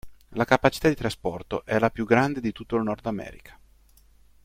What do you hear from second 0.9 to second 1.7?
trasporto